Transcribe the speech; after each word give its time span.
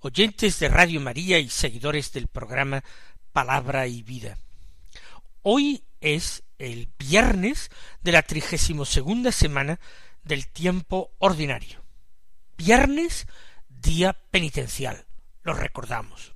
oyentes 0.00 0.58
de 0.58 0.68
Radio 0.68 1.00
María 1.00 1.38
y 1.38 1.48
seguidores 1.48 2.12
del 2.12 2.26
programa 2.26 2.82
Palabra 3.32 3.86
y 3.86 4.02
Vida. 4.02 4.38
Hoy 5.42 5.84
es 6.00 6.42
el 6.58 6.88
viernes 6.98 7.70
de 8.02 8.12
la 8.12 8.22
trigésimo 8.22 8.84
segunda 8.84 9.32
semana 9.32 9.78
del 10.22 10.48
tiempo 10.48 11.12
ordinario. 11.18 11.84
Viernes, 12.56 13.26
día 13.68 14.14
penitencial, 14.30 15.06
lo 15.42 15.54
recordamos. 15.54 16.34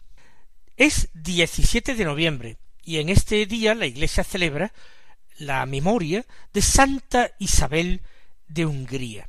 Es 0.76 1.09
17 1.15 1.95
de 1.95 2.04
noviembre 2.04 2.59
y 2.82 2.98
en 2.98 3.09
este 3.09 3.46
día 3.46 3.74
la 3.74 3.87
Iglesia 3.87 4.24
celebra 4.24 4.73
la 5.38 5.65
memoria 5.66 6.24
de 6.52 6.62
Santa 6.62 7.30
Isabel 7.38 8.02
de 8.46 8.66
Hungría, 8.66 9.28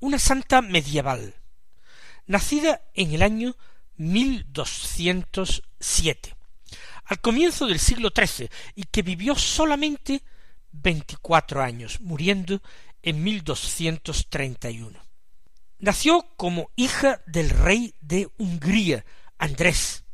una 0.00 0.18
santa 0.18 0.62
medieval, 0.62 1.34
nacida 2.26 2.82
en 2.94 3.14
el 3.14 3.22
año 3.22 3.56
1207, 3.96 6.36
al 7.04 7.20
comienzo 7.20 7.66
del 7.66 7.78
siglo 7.78 8.10
XIII, 8.14 8.48
y 8.74 8.84
que 8.84 9.02
vivió 9.02 9.34
solamente 9.34 10.22
veinticuatro 10.72 11.62
años, 11.62 12.00
muriendo 12.00 12.62
en 13.02 13.22
1231. 13.22 14.98
Nació 15.78 16.26
como 16.36 16.70
hija 16.74 17.22
del 17.26 17.50
rey 17.50 17.94
de 18.00 18.30
Hungría, 18.38 19.04
Andrés, 19.38 20.04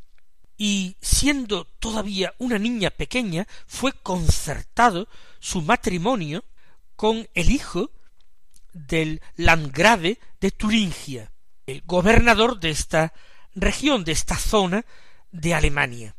y 0.57 0.97
siendo 1.01 1.65
todavía 1.65 2.33
una 2.37 2.59
niña 2.59 2.91
pequeña, 2.91 3.47
fue 3.65 3.91
concertado 3.91 5.07
su 5.39 5.61
matrimonio 5.61 6.45
con 6.95 7.27
el 7.33 7.51
hijo 7.51 7.91
del 8.71 9.21
landgrave 9.35 10.19
de 10.39 10.51
Turingia, 10.51 11.32
el 11.67 11.81
gobernador 11.85 12.59
de 12.59 12.69
esta 12.69 13.13
región, 13.55 14.03
de 14.03 14.11
esta 14.11 14.37
zona 14.37 14.85
de 15.31 15.53
Alemania. 15.53 16.15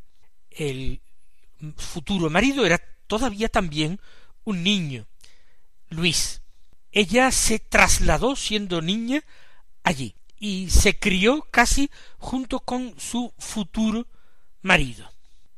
El 0.50 1.00
futuro 1.76 2.30
marido 2.30 2.64
era 2.64 2.80
todavía 3.06 3.48
también 3.48 4.00
un 4.44 4.62
niño, 4.62 5.06
Luis. 5.88 6.42
Ella 6.92 7.30
se 7.30 7.58
trasladó 7.58 8.36
siendo 8.36 8.80
niña 8.80 9.22
allí 9.82 10.14
y 10.38 10.70
se 10.70 10.98
crió 10.98 11.46
casi 11.50 11.90
junto 12.18 12.60
con 12.60 12.94
su 12.98 13.32
futuro 13.38 14.06
marido. 14.62 15.10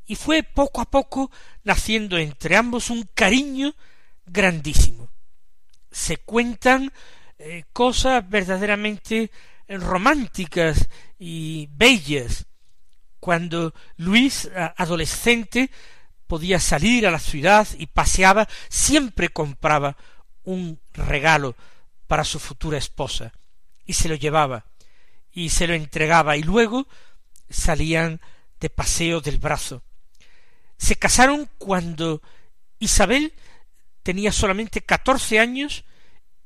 Y 0.06 0.14
fue 0.14 0.42
poco 0.42 0.80
a 0.80 0.90
poco 0.90 1.30
naciendo 1.64 2.16
entre 2.16 2.56
ambos 2.56 2.90
un 2.90 3.08
cariño 3.14 3.74
grandísimo. 4.24 5.08
Se 5.90 6.18
cuentan 6.18 6.92
eh, 7.38 7.64
cosas 7.72 8.28
verdaderamente 8.28 9.30
románticas 9.68 10.88
y 11.18 11.68
bellas. 11.72 12.46
Cuando 13.20 13.74
Luis, 13.96 14.48
adolescente, 14.76 15.70
podía 16.26 16.60
salir 16.60 17.06
a 17.06 17.10
la 17.10 17.18
ciudad 17.18 17.66
y 17.78 17.86
paseaba, 17.86 18.48
siempre 18.68 19.28
compraba 19.28 19.96
un 20.44 20.78
regalo 20.92 21.56
para 22.06 22.24
su 22.24 22.38
futura 22.38 22.78
esposa 22.78 23.32
y 23.84 23.94
se 23.94 24.08
lo 24.08 24.14
llevaba 24.14 24.64
y 25.32 25.50
se 25.50 25.66
lo 25.66 25.74
entregaba 25.74 26.36
y 26.36 26.42
luego 26.42 26.86
salían 27.50 28.20
de 28.60 28.70
paseo 28.70 29.20
del 29.20 29.38
brazo. 29.38 29.82
Se 30.78 30.96
casaron 30.96 31.48
cuando 31.58 32.22
Isabel 32.78 33.32
tenía 34.02 34.32
solamente 34.32 34.82
catorce 34.82 35.40
años 35.40 35.84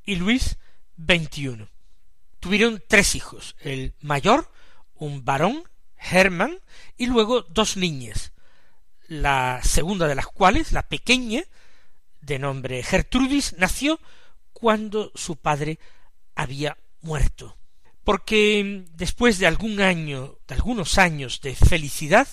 y 0.05 0.17
Luis 0.17 0.57
veintiuno. 0.97 1.69
Tuvieron 2.41 2.83
tres 2.89 3.15
hijos, 3.15 3.57
el 3.61 3.95
mayor, 4.01 4.51
un 4.95 5.25
varón, 5.25 5.65
Hermann, 5.97 6.59
y 6.97 7.07
luego 7.07 7.43
dos 7.43 7.77
niñas, 7.77 8.33
la 9.09 9.61
segunda 9.63 10.07
de 10.09 10.15
las 10.15 10.27
cuales, 10.27 10.73
la 10.73 10.83
pequeña, 10.83 11.43
de 12.21 12.39
nombre 12.39 12.83
Gertrudis, 12.83 13.55
nació 13.59 14.01
cuando 14.53 15.13
su 15.15 15.37
padre 15.37 15.79
había 16.35 16.77
muerto. 17.03 17.57
Porque 18.05 18.85
después 18.93 19.39
de 19.39 19.47
algún 19.47 19.81
año, 19.81 20.39
de 20.49 20.55
algunos 20.55 20.99
años 20.99 21.41
de 21.41 21.55
felicidad, 21.55 22.29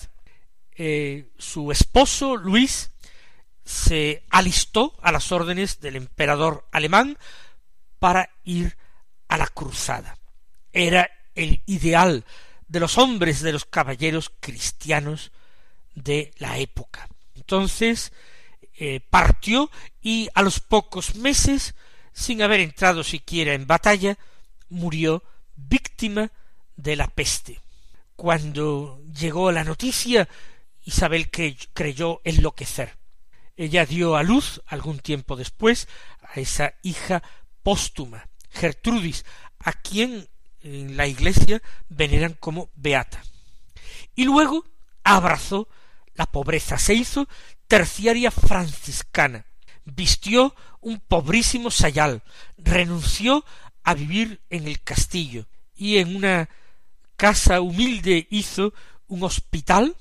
eh, 0.74 1.30
su 1.38 1.72
esposo 1.72 2.36
Luis 2.36 2.92
se 3.64 4.24
alistó 4.30 4.96
a 5.02 5.12
las 5.12 5.30
órdenes 5.32 5.80
del 5.80 5.96
emperador 5.96 6.66
alemán 6.72 7.18
para 7.98 8.30
ir 8.44 8.76
a 9.28 9.38
la 9.38 9.46
cruzada. 9.46 10.18
Era 10.72 11.10
el 11.34 11.62
ideal 11.66 12.24
de 12.66 12.80
los 12.80 12.98
hombres, 12.98 13.40
de 13.40 13.52
los 13.52 13.64
caballeros 13.64 14.32
cristianos 14.40 15.32
de 15.94 16.32
la 16.38 16.58
época. 16.58 17.08
Entonces 17.34 18.12
eh, 18.78 19.00
partió 19.00 19.70
y 20.00 20.28
a 20.34 20.42
los 20.42 20.60
pocos 20.60 21.14
meses, 21.16 21.74
sin 22.12 22.42
haber 22.42 22.60
entrado 22.60 23.02
siquiera 23.04 23.54
en 23.54 23.66
batalla, 23.66 24.18
murió 24.68 25.22
víctima 25.56 26.30
de 26.76 26.96
la 26.96 27.08
peste. 27.08 27.60
Cuando 28.16 29.00
llegó 29.12 29.52
la 29.52 29.64
noticia, 29.64 30.28
Isabel 30.84 31.30
creyó 31.30 32.20
enloquecer. 32.24 32.96
Ella 33.56 33.84
dio 33.86 34.16
a 34.16 34.22
luz, 34.22 34.62
algún 34.66 35.00
tiempo 35.00 35.36
después, 35.36 35.88
a 36.22 36.40
esa 36.40 36.74
hija 36.82 37.22
póstuma, 37.62 38.28
Gertrudis, 38.50 39.24
a 39.58 39.72
quien 39.72 40.28
en 40.62 40.96
la 40.96 41.06
iglesia 41.06 41.62
veneran 41.88 42.36
como 42.38 42.70
beata. 42.74 43.22
Y 44.14 44.24
luego 44.24 44.64
abrazó 45.04 45.68
la 46.14 46.26
pobreza, 46.26 46.78
se 46.78 46.94
hizo 46.94 47.28
terciaria 47.68 48.30
franciscana, 48.30 49.46
vistió 49.84 50.54
un 50.80 51.00
pobrísimo 51.00 51.70
sayal, 51.70 52.22
renunció 52.56 53.44
a 53.84 53.94
vivir 53.94 54.40
en 54.50 54.66
el 54.66 54.82
castillo 54.82 55.46
y 55.76 55.98
en 55.98 56.16
una 56.16 56.48
casa 57.16 57.60
humilde 57.60 58.26
hizo 58.30 58.74
un 59.06 59.22
hospital 59.22 59.96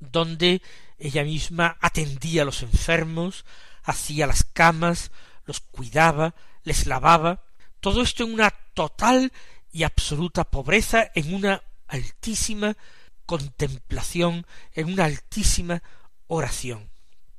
donde 0.00 0.62
ella 0.98 1.24
misma 1.24 1.76
atendía 1.80 2.42
a 2.42 2.44
los 2.44 2.62
enfermos, 2.62 3.44
hacía 3.82 4.26
las 4.26 4.44
camas, 4.44 5.10
los 5.46 5.60
cuidaba, 5.60 6.34
les 6.62 6.86
lavaba, 6.86 7.42
todo 7.84 8.00
esto 8.00 8.24
en 8.24 8.32
una 8.32 8.48
total 8.72 9.30
y 9.70 9.82
absoluta 9.82 10.44
pobreza, 10.44 11.10
en 11.14 11.34
una 11.34 11.62
altísima 11.86 12.78
contemplación, 13.26 14.46
en 14.72 14.90
una 14.90 15.04
altísima 15.04 15.82
oración. 16.26 16.88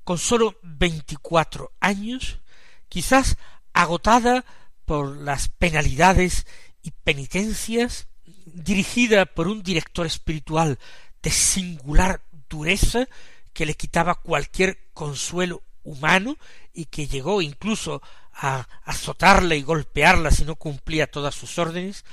Con 0.04 0.20
sólo 0.20 0.56
veinticuatro 0.62 1.72
años, 1.80 2.42
quizás 2.90 3.38
agotada 3.74 4.46
por 4.86 5.18
las 5.18 5.50
penalidades 5.50 6.46
y 6.84 6.92
penitencias, 6.92 8.06
dirigida 8.46 9.26
por 9.26 9.48
un 9.48 9.64
director 9.64 10.06
espiritual 10.06 10.78
de 11.24 11.32
singular 11.32 12.22
dureza, 12.48 13.08
que 13.52 13.66
le 13.66 13.74
quitaba 13.74 14.14
cualquier 14.14 14.92
consuelo 14.94 15.64
humano 15.82 16.38
y 16.72 16.86
que 16.86 17.08
llegó 17.08 17.42
incluso 17.42 18.04
a 18.36 18.68
azotarla 18.84 19.56
y 19.56 19.62
golpearla 19.62 20.32
si 20.32 20.46
no 20.46 20.56
cumplía 20.56 21.08
todas 21.08 21.36
sus 21.36 21.58
órdenes, 21.58 22.04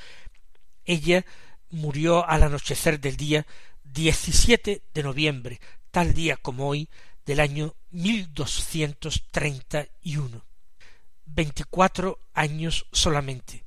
ella 0.84 1.24
murió 1.70 2.28
al 2.28 2.44
anochecer 2.44 3.00
del 3.00 3.16
día 3.16 3.44
17 3.84 4.82
de 4.94 5.02
noviembre, 5.02 5.60
tal 5.90 6.14
día 6.14 6.36
como 6.36 6.68
hoy, 6.68 6.88
del 7.26 7.40
año 7.40 7.74
1231 7.90 10.44
veinticuatro 11.34 12.18
años 12.34 12.86
solamente. 12.92 13.64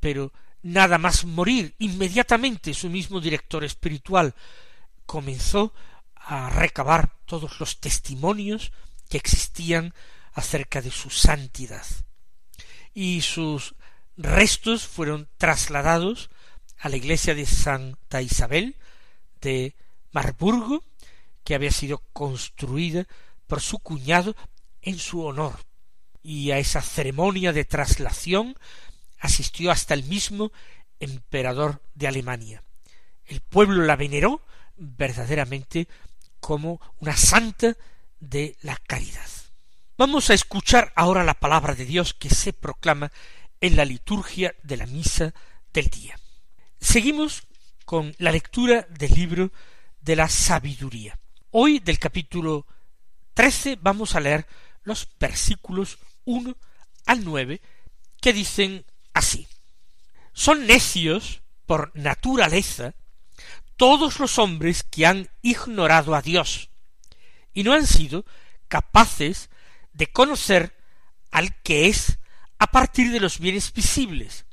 Pero 0.00 0.32
nada 0.62 0.98
más 0.98 1.24
morir, 1.24 1.74
inmediatamente 1.78 2.74
su 2.74 2.90
mismo 2.90 3.20
director 3.20 3.64
espiritual 3.64 4.34
comenzó 5.06 5.72
a 6.14 6.50
recabar 6.50 7.12
todos 7.26 7.60
los 7.60 7.80
testimonios 7.80 8.72
que 9.08 9.18
existían 9.18 9.94
acerca 10.34 10.82
de 10.82 10.90
su 10.90 11.10
santidad. 11.10 11.86
Y 12.92 13.22
sus 13.22 13.74
restos 14.16 14.86
fueron 14.86 15.28
trasladados 15.38 16.30
a 16.78 16.88
la 16.88 16.96
iglesia 16.96 17.34
de 17.34 17.46
Santa 17.46 18.20
Isabel 18.20 18.76
de 19.40 19.74
Marburgo, 20.12 20.84
que 21.44 21.54
había 21.54 21.70
sido 21.70 21.98
construida 22.12 23.06
por 23.46 23.60
su 23.60 23.78
cuñado 23.78 24.34
en 24.82 24.98
su 24.98 25.24
honor, 25.24 25.58
y 26.22 26.50
a 26.50 26.58
esa 26.58 26.82
ceremonia 26.82 27.52
de 27.52 27.64
traslación 27.64 28.56
asistió 29.18 29.70
hasta 29.70 29.94
el 29.94 30.04
mismo 30.04 30.52
emperador 31.00 31.82
de 31.94 32.08
Alemania. 32.08 32.62
El 33.26 33.40
pueblo 33.40 33.84
la 33.84 33.96
veneró 33.96 34.42
verdaderamente 34.76 35.88
como 36.40 36.80
una 37.00 37.16
santa 37.16 37.76
de 38.20 38.56
la 38.62 38.76
caridad. 38.76 39.28
Vamos 39.96 40.28
a 40.28 40.34
escuchar 40.34 40.92
ahora 40.96 41.22
la 41.22 41.34
palabra 41.34 41.76
de 41.76 41.84
Dios 41.84 42.14
que 42.14 42.28
se 42.28 42.52
proclama 42.52 43.12
en 43.60 43.76
la 43.76 43.84
liturgia 43.84 44.52
de 44.64 44.76
la 44.76 44.86
misa 44.86 45.32
del 45.72 45.86
día. 45.86 46.18
Seguimos 46.80 47.44
con 47.84 48.12
la 48.18 48.32
lectura 48.32 48.88
del 48.90 49.14
libro 49.14 49.52
de 50.00 50.16
la 50.16 50.28
sabiduría. 50.28 51.16
Hoy 51.52 51.78
del 51.78 52.00
capítulo 52.00 52.66
trece 53.34 53.78
vamos 53.80 54.16
a 54.16 54.20
leer 54.20 54.48
los 54.82 55.08
versículos 55.20 55.98
uno 56.24 56.56
al 57.06 57.24
nueve 57.24 57.60
que 58.20 58.32
dicen 58.32 58.84
así. 59.12 59.46
Son 60.32 60.66
necios 60.66 61.42
por 61.66 61.92
naturaleza 61.94 62.94
todos 63.76 64.18
los 64.18 64.40
hombres 64.40 64.82
que 64.82 65.06
han 65.06 65.30
ignorado 65.40 66.16
a 66.16 66.22
Dios 66.22 66.68
y 67.52 67.62
no 67.62 67.72
han 67.72 67.86
sido 67.86 68.24
capaces 68.66 69.50
de 69.94 70.08
conocer 70.08 70.76
al 71.30 71.60
que 71.62 71.88
es 71.88 72.18
a 72.58 72.66
partir 72.66 73.10
de 73.10 73.20
los 73.20 73.38
bienes 73.38 73.72
visibles, 73.72 74.44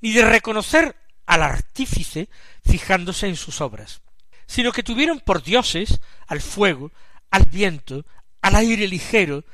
ni 0.00 0.12
de 0.12 0.24
reconocer 0.24 0.96
al 1.26 1.42
artífice 1.42 2.28
fijándose 2.64 3.28
en 3.28 3.36
sus 3.36 3.60
obras, 3.60 4.02
sino 4.46 4.72
que 4.72 4.82
tuvieron 4.82 5.20
por 5.20 5.42
dioses 5.42 6.00
al 6.26 6.40
fuego, 6.40 6.90
al 7.30 7.44
viento, 7.44 8.04
al 8.42 8.56
aire 8.56 8.88
ligero, 8.88 9.44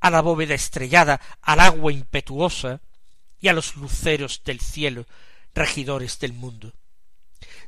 a 0.00 0.10
la 0.10 0.20
bóveda 0.20 0.54
estrellada, 0.54 1.20
al 1.42 1.60
agua 1.60 1.92
impetuosa 1.92 2.80
y 3.40 3.48
a 3.48 3.52
los 3.52 3.76
luceros 3.76 4.42
del 4.44 4.60
cielo, 4.60 5.06
regidores 5.54 6.18
del 6.18 6.32
mundo. 6.32 6.72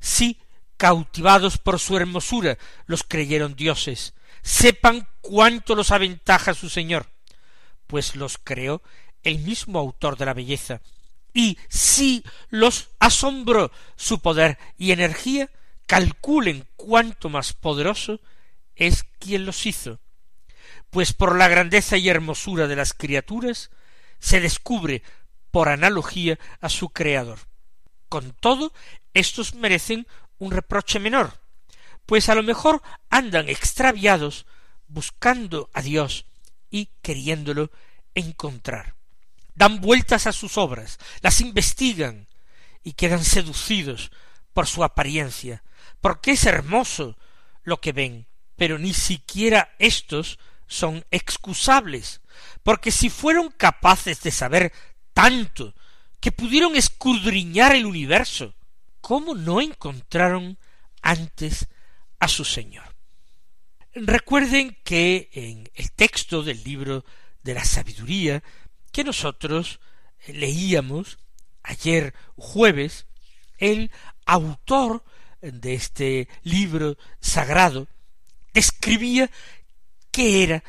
Sí, 0.00 0.40
cautivados 0.76 1.58
por 1.58 1.78
su 1.78 1.96
hermosura, 1.96 2.56
los 2.86 3.04
creyeron 3.04 3.54
dioses, 3.54 4.14
sepan 4.42 5.08
cuánto 5.20 5.74
los 5.74 5.90
aventaja 5.90 6.54
su 6.54 6.68
Señor, 6.68 7.06
pues 7.86 8.16
los 8.16 8.38
creó 8.38 8.82
el 9.22 9.38
mismo 9.38 9.78
autor 9.78 10.16
de 10.16 10.26
la 10.26 10.34
belleza, 10.34 10.80
y 11.32 11.58
si 11.68 12.24
los 12.48 12.90
asombró 12.98 13.70
su 13.96 14.20
poder 14.20 14.58
y 14.76 14.92
energía, 14.92 15.50
calculen 15.86 16.66
cuánto 16.76 17.28
más 17.28 17.52
poderoso 17.52 18.20
es 18.76 19.04
quien 19.18 19.44
los 19.44 19.66
hizo, 19.66 20.00
pues 20.90 21.12
por 21.12 21.36
la 21.36 21.48
grandeza 21.48 21.96
y 21.96 22.08
hermosura 22.08 22.66
de 22.66 22.76
las 22.76 22.94
criaturas 22.94 23.70
se 24.18 24.40
descubre 24.40 25.02
por 25.50 25.68
analogía 25.68 26.38
a 26.60 26.68
su 26.68 26.90
creador. 26.90 27.38
Con 28.08 28.32
todo, 28.32 28.72
estos 29.14 29.54
merecen 29.54 30.06
un 30.38 30.52
reproche 30.52 30.98
menor, 30.98 31.40
pues 32.10 32.28
a 32.28 32.34
lo 32.34 32.42
mejor 32.42 32.82
andan 33.08 33.48
extraviados 33.48 34.44
buscando 34.88 35.70
a 35.72 35.80
Dios 35.80 36.26
y 36.68 36.88
queriéndolo 37.02 37.70
encontrar. 38.16 38.96
Dan 39.54 39.80
vueltas 39.80 40.26
a 40.26 40.32
sus 40.32 40.58
obras, 40.58 40.98
las 41.20 41.40
investigan 41.40 42.26
y 42.82 42.94
quedan 42.94 43.24
seducidos 43.24 44.10
por 44.52 44.66
su 44.66 44.82
apariencia, 44.82 45.62
porque 46.00 46.32
es 46.32 46.46
hermoso 46.46 47.16
lo 47.62 47.80
que 47.80 47.92
ven, 47.92 48.26
pero 48.56 48.76
ni 48.76 48.92
siquiera 48.92 49.72
éstos 49.78 50.40
son 50.66 51.06
excusables, 51.12 52.22
porque 52.64 52.90
si 52.90 53.08
fueron 53.08 53.52
capaces 53.52 54.20
de 54.22 54.32
saber 54.32 54.72
tanto 55.14 55.76
que 56.18 56.32
pudieron 56.32 56.74
escudriñar 56.74 57.76
el 57.76 57.86
universo, 57.86 58.56
¿cómo 59.00 59.36
no 59.36 59.60
encontraron 59.60 60.58
antes 61.02 61.68
a 62.20 62.28
su 62.28 62.44
Señor. 62.44 62.94
Recuerden 63.92 64.76
que 64.84 65.30
en 65.32 65.68
el 65.74 65.90
texto 65.92 66.44
del 66.44 66.62
libro 66.62 67.04
de 67.42 67.54
la 67.54 67.64
sabiduría 67.64 68.42
que 68.92 69.02
nosotros 69.02 69.80
leíamos 70.28 71.18
ayer 71.62 72.14
jueves, 72.36 73.06
el 73.58 73.90
autor 74.26 75.02
de 75.40 75.74
este 75.74 76.28
libro 76.42 76.96
sagrado 77.20 77.88
describía 78.52 79.30
qué 80.10 80.44
era 80.44 80.64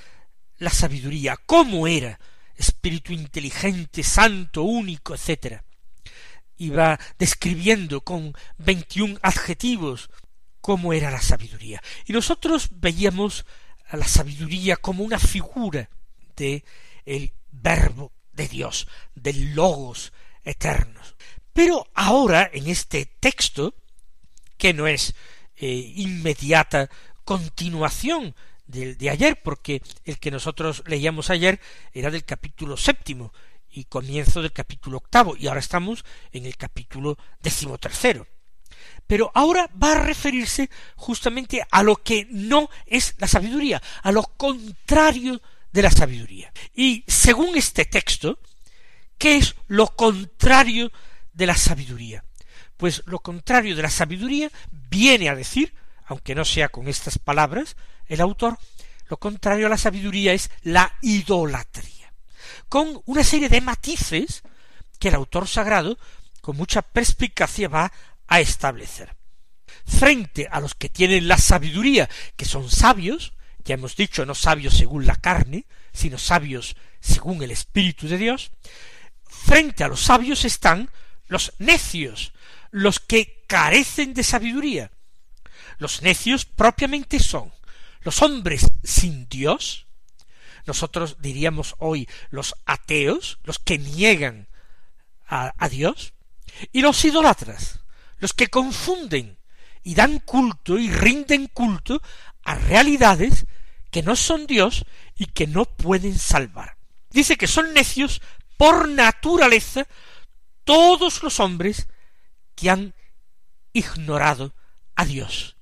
la 0.57 0.69
sabiduría, 0.69 1.37
cómo 1.45 1.87
era 1.87 2.19
espíritu 2.55 3.13
inteligente, 3.13 4.03
santo, 4.03 4.63
único, 4.63 5.15
etc. 5.15 5.61
Iba 6.57 6.99
describiendo 7.17 8.01
con 8.01 8.33
veintiún 8.57 9.19
adjetivos 9.21 10.09
cómo 10.61 10.93
era 10.93 11.11
la 11.11 11.21
sabiduría. 11.21 11.81
Y 12.05 12.13
nosotros 12.13 12.69
veíamos 12.71 13.45
a 13.89 13.97
la 13.97 14.07
sabiduría 14.07 14.77
como 14.77 15.03
una 15.03 15.19
figura 15.19 15.89
de 16.35 16.63
el 17.05 17.33
verbo 17.51 18.13
de 18.31 18.47
Dios, 18.47 18.87
del 19.13 19.53
logos 19.53 20.13
eternos. 20.43 21.15
Pero 21.51 21.87
ahora, 21.93 22.49
en 22.53 22.67
este 22.67 23.05
texto, 23.05 23.75
que 24.57 24.73
no 24.73 24.87
es 24.87 25.13
eh, 25.57 25.67
inmediata 25.95 26.89
continuación 27.25 28.35
del 28.65 28.97
de 28.97 29.09
ayer, 29.09 29.41
porque 29.43 29.81
el 30.05 30.19
que 30.19 30.31
nosotros 30.31 30.83
leíamos 30.85 31.29
ayer 31.29 31.59
era 31.93 32.09
del 32.09 32.23
capítulo 32.23 32.77
séptimo 32.77 33.33
y 33.69 33.85
comienzo 33.85 34.41
del 34.41 34.53
capítulo 34.53 34.97
octavo, 34.97 35.35
y 35.37 35.47
ahora 35.47 35.59
estamos 35.59 36.05
en 36.31 36.45
el 36.45 36.55
capítulo 36.55 37.17
decimotercero 37.41 38.27
pero 39.07 39.31
ahora 39.33 39.69
va 39.81 39.93
a 39.93 40.03
referirse 40.03 40.69
justamente 40.95 41.61
a 41.69 41.83
lo 41.83 41.97
que 41.97 42.27
no 42.29 42.69
es 42.85 43.15
la 43.17 43.27
sabiduría, 43.27 43.81
a 44.03 44.11
lo 44.11 44.23
contrario 44.23 45.41
de 45.71 45.81
la 45.81 45.91
sabiduría. 45.91 46.51
Y 46.73 47.03
según 47.07 47.57
este 47.57 47.85
texto, 47.85 48.39
¿qué 49.17 49.37
es 49.37 49.55
lo 49.67 49.87
contrario 49.87 50.91
de 51.33 51.45
la 51.45 51.55
sabiduría? 51.55 52.23
Pues 52.77 53.03
lo 53.05 53.19
contrario 53.19 53.75
de 53.75 53.81
la 53.81 53.89
sabiduría 53.89 54.49
viene 54.71 55.29
a 55.29 55.35
decir, 55.35 55.73
aunque 56.05 56.35
no 56.35 56.45
sea 56.45 56.69
con 56.69 56.87
estas 56.87 57.19
palabras, 57.19 57.75
el 58.07 58.21
autor, 58.21 58.57
lo 59.07 59.17
contrario 59.17 59.67
a 59.67 59.69
la 59.69 59.77
sabiduría 59.77 60.33
es 60.33 60.49
la 60.63 60.95
idolatría, 61.01 62.13
con 62.69 63.01
una 63.05 63.23
serie 63.23 63.49
de 63.49 63.61
matices 63.61 64.41
que 64.99 65.09
el 65.09 65.15
autor 65.15 65.47
sagrado 65.47 65.97
con 66.41 66.57
mucha 66.57 66.81
perspicacia 66.81 67.67
va 67.67 67.91
a 68.31 68.39
establecer. 68.39 69.17
Frente 69.85 70.47
a 70.49 70.61
los 70.61 70.73
que 70.73 70.87
tienen 70.87 71.27
la 71.27 71.37
sabiduría, 71.37 72.09
que 72.37 72.45
son 72.45 72.71
sabios, 72.71 73.33
ya 73.65 73.73
hemos 73.73 73.97
dicho, 73.97 74.25
no 74.25 74.35
sabios 74.35 74.73
según 74.73 75.05
la 75.05 75.17
carne, 75.17 75.65
sino 75.91 76.17
sabios 76.17 76.77
según 77.01 77.43
el 77.43 77.51
Espíritu 77.51 78.07
de 78.07 78.17
Dios, 78.17 78.51
frente 79.25 79.83
a 79.83 79.89
los 79.89 80.01
sabios 80.01 80.45
están 80.45 80.89
los 81.27 81.51
necios, 81.59 82.31
los 82.69 83.01
que 83.01 83.43
carecen 83.47 84.13
de 84.13 84.23
sabiduría. 84.23 84.91
Los 85.77 86.01
necios 86.01 86.45
propiamente 86.45 87.19
son 87.19 87.51
los 87.99 88.21
hombres 88.21 88.65
sin 88.81 89.27
Dios, 89.27 89.87
nosotros 90.65 91.17
diríamos 91.19 91.75
hoy 91.79 92.07
los 92.29 92.55
ateos, 92.65 93.39
los 93.43 93.59
que 93.59 93.77
niegan 93.77 94.47
a, 95.27 95.53
a 95.57 95.67
Dios, 95.67 96.13
y 96.71 96.81
los 96.81 97.03
idólatras, 97.03 97.80
los 98.21 98.33
que 98.33 98.47
confunden 98.47 99.37
y 99.83 99.95
dan 99.95 100.19
culto 100.19 100.77
y 100.77 100.89
rinden 100.89 101.47
culto 101.47 102.01
a 102.43 102.55
realidades 102.55 103.45
que 103.89 104.03
no 104.03 104.15
son 104.15 104.47
Dios 104.47 104.85
y 105.17 105.25
que 105.25 105.47
no 105.47 105.65
pueden 105.65 106.17
salvar. 106.17 106.77
Dice 107.09 107.35
que 107.35 107.47
son 107.47 107.73
necios 107.73 108.21
por 108.57 108.87
naturaleza 108.87 109.87
todos 110.63 111.23
los 111.23 111.39
hombres 111.39 111.87
que 112.55 112.69
han 112.69 112.93
ignorado 113.73 114.53
a 114.95 115.03
Dios. 115.03 115.57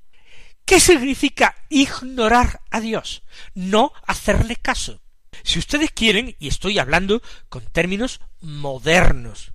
¿Qué 0.65 0.79
significa 0.79 1.55
ignorar 1.69 2.61
a 2.69 2.81
Dios? 2.81 3.23
No 3.55 3.93
hacerle 4.05 4.57
caso. 4.57 5.01
Si 5.43 5.57
ustedes 5.59 5.91
quieren, 5.91 6.35
y 6.39 6.49
estoy 6.49 6.77
hablando 6.77 7.21
con 7.47 7.65
términos 7.65 8.19
modernos, 8.41 9.53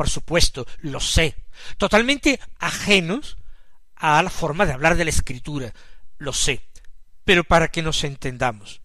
por 0.00 0.08
supuesto, 0.08 0.66
lo 0.78 0.98
sé, 0.98 1.36
totalmente 1.76 2.40
ajenos 2.58 3.36
a 3.94 4.22
la 4.22 4.30
forma 4.30 4.64
de 4.64 4.72
hablar 4.72 4.96
de 4.96 5.04
la 5.04 5.10
escritura, 5.10 5.74
lo 6.16 6.32
sé, 6.32 6.62
pero 7.26 7.44
para 7.44 7.68
que 7.68 7.82
nos 7.82 8.02
entendamos. 8.04 8.80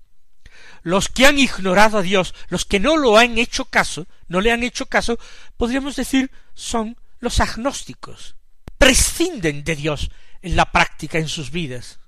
Los 0.81 1.07
que 1.07 1.25
han 1.25 1.39
ignorado 1.39 1.99
a 1.99 2.01
Dios, 2.01 2.35
los 2.49 2.65
que 2.65 2.81
no 2.81 2.97
lo 2.97 3.17
han 3.17 3.37
hecho 3.37 3.63
caso, 3.63 4.07
no 4.27 4.41
le 4.41 4.51
han 4.51 4.61
hecho 4.61 4.87
caso, 4.87 5.17
podríamos 5.55 5.95
decir 5.95 6.31
son 6.53 6.97
los 7.19 7.39
agnósticos. 7.39 8.35
Prescinden 8.77 9.63
de 9.63 9.77
Dios 9.77 10.11
en 10.41 10.57
la 10.57 10.69
práctica 10.69 11.17
en 11.17 11.29
sus 11.29 11.49
vidas. 11.49 12.01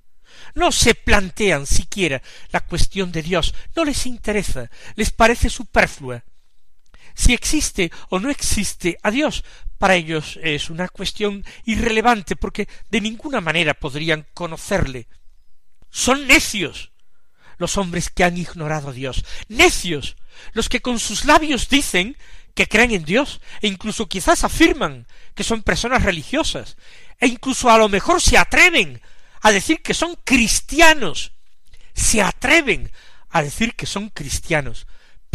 No 0.54 0.74
se 0.74 0.96
plantean 0.96 1.66
siquiera 1.66 2.22
la 2.52 2.60
cuestión 2.60 3.14
de 3.14 3.22
Dios, 3.22 3.56
no 3.74 3.86
les 3.86 4.06
interesa, 4.06 4.70
les 4.96 5.12
parece 5.12 5.50
superflua. 5.50 6.26
Si 7.17 7.33
existe 7.33 7.91
o 8.09 8.19
no 8.19 8.29
existe 8.29 9.00
a 9.01 9.09
Dios, 9.09 9.43
para 9.79 9.95
ellos 9.95 10.39
es 10.43 10.69
una 10.69 10.88
cuestión 10.88 11.43
irrelevante 11.65 12.36
porque 12.36 12.69
de 12.91 13.01
ninguna 13.01 13.41
manera 13.41 13.74
podrían 13.74 14.27
conocerle. 14.36 15.07
Son 15.89 16.27
necios 16.27 16.91
los 17.57 17.75
hombres 17.77 18.12
que 18.12 18.24
han 18.24 18.38
ignorado 18.38 18.89
a 18.89 18.93
Dios, 18.93 19.25
necios 19.47 20.15
los 20.53 20.69
que 20.69 20.79
con 20.79 21.00
sus 21.00 21.25
labios 21.25 21.69
dicen 21.69 22.15
que 22.53 22.67
creen 22.67 22.91
en 22.91 23.03
Dios, 23.03 23.41
e 23.62 23.67
incluso 23.67 24.07
quizás 24.07 24.43
afirman 24.43 25.07
que 25.33 25.43
son 25.43 25.63
personas 25.63 26.03
religiosas, 26.03 26.77
e 27.19 27.25
incluso 27.25 27.71
a 27.71 27.79
lo 27.79 27.89
mejor 27.89 28.21
se 28.21 28.38
atreven 28.38 29.01
a 29.41 29.51
decir 29.51 29.81
que 29.81 29.95
son 29.95 30.15
cristianos, 30.24 31.33
se 31.95 32.21
atreven 32.21 32.91
a 33.29 33.41
decir 33.41 33.74
que 33.74 33.88
son 33.88 34.09
cristianos, 34.09 34.86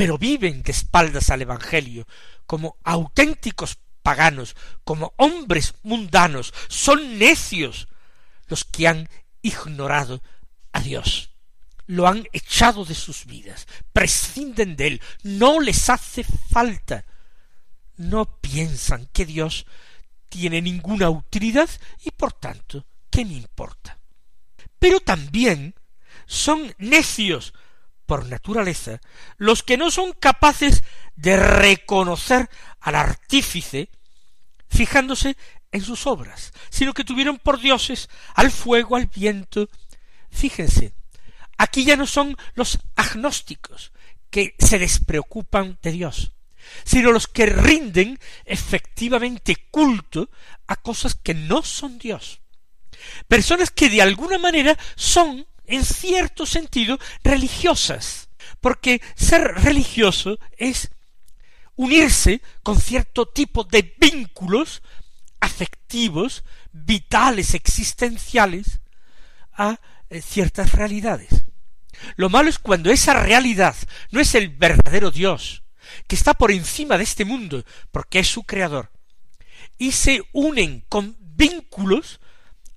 pero 0.02 0.18
viven 0.18 0.64
de 0.64 0.72
espaldas 0.72 1.30
al 1.30 1.42
Evangelio, 1.42 2.08
como 2.44 2.76
auténticos 2.82 3.78
paganos, 4.02 4.56
como 4.82 5.14
hombres 5.16 5.74
mundanos, 5.84 6.52
son 6.66 7.20
necios 7.20 7.86
los 8.48 8.64
que 8.64 8.88
han 8.88 9.08
ignorado 9.42 10.20
a 10.72 10.80
Dios 10.80 11.30
lo 11.86 12.08
han 12.08 12.26
echado 12.32 12.84
de 12.84 12.96
sus 12.96 13.26
vidas, 13.26 13.68
prescinden 13.92 14.74
de 14.74 14.86
él, 14.88 15.02
no 15.22 15.60
les 15.60 15.88
hace 15.88 16.24
falta, 16.24 17.04
no 17.96 18.40
piensan 18.40 19.08
que 19.12 19.24
Dios 19.24 19.66
tiene 20.28 20.62
ninguna 20.62 21.10
utilidad 21.10 21.70
y 22.02 22.10
por 22.10 22.32
tanto, 22.32 22.86
¿qué 23.08 23.24
me 23.24 23.34
importa? 23.34 24.00
Pero 24.80 24.98
también 24.98 25.76
son 26.26 26.74
necios 26.78 27.52
por 28.12 28.28
naturaleza 28.28 29.00
los 29.38 29.62
que 29.62 29.78
no 29.78 29.90
son 29.90 30.12
capaces 30.12 30.84
de 31.16 31.34
reconocer 31.38 32.50
al 32.82 32.94
artífice 32.94 33.88
fijándose 34.68 35.34
en 35.70 35.80
sus 35.80 36.06
obras, 36.06 36.52
sino 36.68 36.92
que 36.92 37.04
tuvieron 37.04 37.38
por 37.38 37.58
dioses 37.58 38.10
al 38.34 38.50
fuego, 38.50 38.96
al 38.96 39.06
viento. 39.06 39.70
Fíjense, 40.30 40.92
aquí 41.56 41.86
ya 41.86 41.96
no 41.96 42.06
son 42.06 42.36
los 42.52 42.80
agnósticos 42.96 43.92
que 44.28 44.56
se 44.58 44.78
despreocupan 44.78 45.78
de 45.80 45.92
Dios, 45.92 46.32
sino 46.84 47.12
los 47.12 47.26
que 47.26 47.46
rinden 47.46 48.18
efectivamente 48.44 49.56
culto 49.70 50.28
a 50.66 50.76
cosas 50.76 51.14
que 51.14 51.32
no 51.32 51.62
son 51.62 51.96
Dios. 51.96 52.42
Personas 53.26 53.70
que 53.70 53.88
de 53.88 54.02
alguna 54.02 54.36
manera 54.36 54.78
son, 54.96 55.46
en 55.66 55.84
cierto 55.84 56.46
sentido, 56.46 56.98
religiosas, 57.22 58.28
porque 58.60 59.00
ser 59.14 59.42
religioso 59.42 60.38
es 60.56 60.90
unirse 61.76 62.42
con 62.62 62.80
cierto 62.80 63.26
tipo 63.26 63.64
de 63.64 63.94
vínculos 63.98 64.82
afectivos, 65.40 66.44
vitales, 66.72 67.54
existenciales, 67.54 68.80
a 69.54 69.80
eh, 70.08 70.22
ciertas 70.22 70.72
realidades. 70.72 71.46
Lo 72.16 72.28
malo 72.30 72.48
es 72.48 72.58
cuando 72.58 72.90
esa 72.90 73.14
realidad 73.14 73.76
no 74.10 74.20
es 74.20 74.34
el 74.34 74.48
verdadero 74.48 75.10
Dios, 75.10 75.62
que 76.06 76.16
está 76.16 76.34
por 76.34 76.50
encima 76.50 76.96
de 76.96 77.04
este 77.04 77.24
mundo, 77.24 77.64
porque 77.90 78.20
es 78.20 78.28
su 78.28 78.44
creador, 78.44 78.90
y 79.78 79.92
se 79.92 80.22
unen 80.32 80.84
con 80.88 81.16
vínculos 81.18 82.20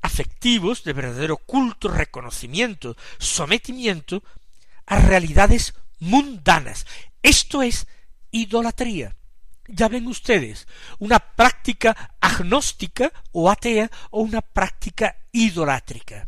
afectivos 0.05 0.83
de 0.83 0.93
verdadero 0.93 1.37
culto, 1.37 1.87
reconocimiento, 1.87 2.95
sometimiento 3.17 4.23
a 4.85 4.99
realidades 4.99 5.73
mundanas. 5.99 6.85
Esto 7.23 7.63
es 7.63 7.87
idolatría. 8.31 9.15
Ya 9.67 9.87
ven 9.87 10.05
ustedes, 10.07 10.67
una 10.99 11.17
práctica 11.19 12.15
agnóstica 12.21 13.11
o 13.31 13.49
atea 13.49 13.89
o 14.11 14.21
una 14.21 14.41
práctica 14.41 15.17
idolátrica. 15.31 16.27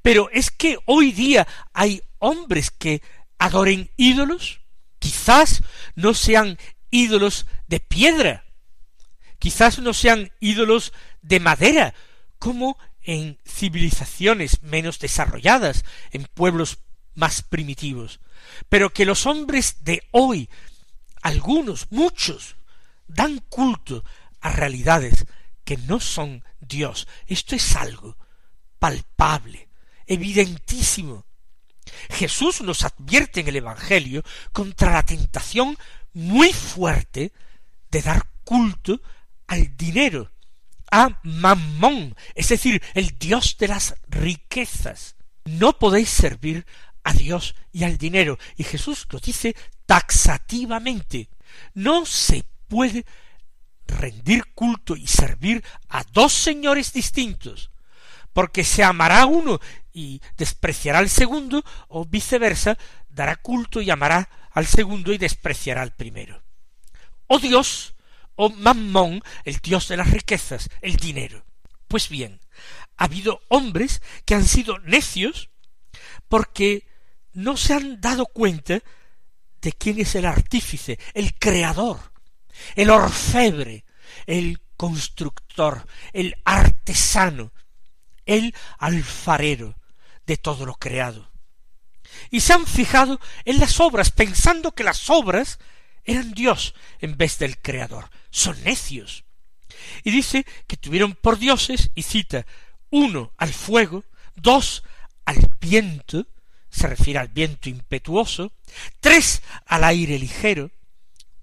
Pero 0.00 0.30
es 0.30 0.50
que 0.50 0.78
hoy 0.86 1.12
día 1.12 1.46
hay 1.74 2.02
hombres 2.18 2.70
que 2.70 3.02
adoren 3.38 3.90
ídolos, 3.98 4.60
Quizás 5.04 5.62
no 5.96 6.14
sean 6.14 6.56
ídolos 6.90 7.44
de 7.68 7.78
piedra, 7.78 8.46
quizás 9.38 9.78
no 9.78 9.92
sean 9.92 10.32
ídolos 10.40 10.94
de 11.20 11.40
madera, 11.40 11.92
como 12.38 12.78
en 13.04 13.38
civilizaciones 13.46 14.62
menos 14.62 14.98
desarrolladas, 14.98 15.84
en 16.10 16.24
pueblos 16.24 16.78
más 17.14 17.42
primitivos, 17.42 18.20
pero 18.68 18.90
que 18.90 19.04
los 19.04 19.26
hombres 19.26 19.84
de 19.84 20.02
hoy, 20.10 20.50
algunos, 21.22 21.86
muchos, 21.90 22.56
dan 23.06 23.38
culto 23.48 24.04
a 24.40 24.50
realidades 24.50 25.26
que 25.64 25.76
no 25.76 26.00
son 26.00 26.42
Dios. 26.60 27.06
Esto 27.26 27.54
es 27.54 27.76
algo 27.76 28.16
palpable, 28.78 29.68
evidentísimo, 30.06 31.24
Jesús 32.10 32.60
nos 32.60 32.84
advierte 32.84 33.40
en 33.40 33.48
el 33.48 33.56
Evangelio 33.56 34.22
contra 34.52 34.92
la 34.92 35.04
tentación 35.04 35.76
muy 36.12 36.52
fuerte 36.52 37.32
de 37.90 38.02
dar 38.02 38.26
culto 38.44 39.00
al 39.46 39.76
dinero, 39.76 40.30
a 40.94 41.20
Mammón, 41.24 42.14
es 42.36 42.50
decir, 42.50 42.80
el 42.94 43.18
Dios 43.18 43.56
de 43.58 43.66
las 43.66 43.96
riquezas. 44.06 45.16
No 45.44 45.76
podéis 45.76 46.08
servir 46.08 46.64
a 47.02 47.12
Dios 47.12 47.56
y 47.72 47.82
al 47.82 47.98
dinero. 47.98 48.38
Y 48.56 48.62
Jesús 48.62 49.08
lo 49.10 49.18
dice 49.18 49.56
taxativamente. 49.86 51.30
No 51.74 52.06
se 52.06 52.44
puede 52.68 53.04
rendir 53.88 54.44
culto 54.54 54.94
y 54.94 55.08
servir 55.08 55.64
a 55.88 56.04
dos 56.12 56.32
señores 56.32 56.92
distintos, 56.92 57.72
porque 58.32 58.62
se 58.62 58.84
amará 58.84 59.26
uno 59.26 59.58
y 59.92 60.20
despreciará 60.36 61.00
al 61.00 61.10
segundo, 61.10 61.64
o 61.88 62.04
viceversa, 62.04 62.78
dará 63.08 63.34
culto 63.34 63.80
y 63.80 63.90
amará 63.90 64.28
al 64.52 64.66
segundo 64.66 65.12
y 65.12 65.18
despreciará 65.18 65.82
al 65.82 65.96
primero. 65.96 66.40
O 67.26 67.40
Dios, 67.40 67.93
o 68.36 68.50
Mammón, 68.50 69.22
el 69.44 69.58
Dios 69.58 69.88
de 69.88 69.96
las 69.96 70.10
riquezas, 70.10 70.68
el 70.80 70.96
dinero. 70.96 71.44
Pues 71.88 72.08
bien, 72.08 72.40
ha 72.96 73.04
habido 73.04 73.42
hombres 73.48 74.02
que 74.24 74.34
han 74.34 74.44
sido 74.44 74.78
necios 74.80 75.50
porque 76.28 76.86
no 77.32 77.56
se 77.56 77.74
han 77.74 78.00
dado 78.00 78.26
cuenta 78.26 78.80
de 79.60 79.72
quién 79.72 79.98
es 79.98 80.14
el 80.14 80.26
artífice, 80.26 80.98
el 81.14 81.34
creador, 81.34 82.12
el 82.76 82.90
orfebre, 82.90 83.84
el 84.26 84.60
constructor, 84.76 85.86
el 86.12 86.36
artesano, 86.44 87.52
el 88.26 88.54
alfarero, 88.78 89.76
de 90.26 90.36
todo 90.36 90.66
lo 90.66 90.74
creado. 90.74 91.30
Y 92.30 92.40
se 92.40 92.52
han 92.52 92.66
fijado 92.66 93.20
en 93.44 93.58
las 93.58 93.80
obras, 93.80 94.10
pensando 94.10 94.72
que 94.72 94.84
las 94.84 95.10
obras 95.10 95.58
eran 96.04 96.32
Dios 96.32 96.74
en 97.00 97.16
vez 97.16 97.38
del 97.38 97.58
Creador. 97.58 98.10
Son 98.30 98.62
necios. 98.64 99.24
Y 100.02 100.10
dice 100.10 100.46
que 100.66 100.76
tuvieron 100.76 101.14
por 101.14 101.38
dioses, 101.38 101.90
y 101.94 102.02
cita, 102.02 102.46
uno 102.90 103.32
al 103.36 103.52
fuego, 103.52 104.04
dos 104.34 104.84
al 105.24 105.50
viento, 105.60 106.26
se 106.70 106.86
refiere 106.86 107.18
al 107.18 107.28
viento 107.28 107.68
impetuoso, 107.68 108.52
tres 109.00 109.42
al 109.66 109.84
aire 109.84 110.18
ligero, 110.18 110.70